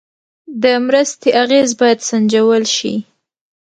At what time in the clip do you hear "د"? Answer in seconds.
0.63-0.63